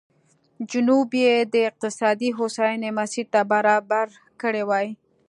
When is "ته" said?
3.33-3.41